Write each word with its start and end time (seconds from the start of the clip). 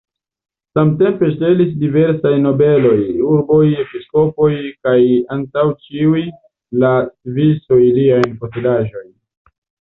Samtempe 0.77 1.27
ŝtelis 1.33 1.75
diversaj 1.83 2.31
nobeloj, 2.45 2.95
urboj, 3.35 3.61
episkopoj 3.85 4.49
kaj 4.89 4.97
antaŭ 5.37 5.69
ĉiuj 5.85 6.25
la 6.85 6.93
Svisoj 7.31 7.83
liajn 8.01 8.37
posedaĵojn. 8.45 9.11